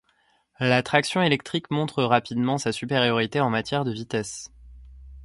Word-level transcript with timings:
La 0.59 0.81
traction 0.81 1.21
électrique 1.21 1.69
montre 1.69 2.01
rapidement 2.03 2.57
sa 2.57 2.71
supériorité 2.71 3.39
en 3.39 3.51
matière 3.51 3.85
de 3.85 3.91
vitesse. 3.91 4.49